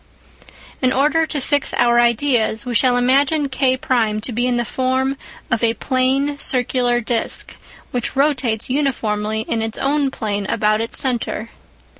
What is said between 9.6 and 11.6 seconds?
its own plane about its centre.